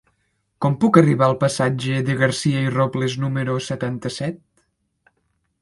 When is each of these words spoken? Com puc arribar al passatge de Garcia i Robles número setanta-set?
Com 0.65 0.77
puc 0.83 0.97
arribar 1.01 1.27
al 1.31 1.37
passatge 1.43 1.99
de 2.09 2.15
Garcia 2.23 2.65
i 2.69 2.71
Robles 2.79 3.19
número 3.27 3.59
setanta-set? 3.69 4.45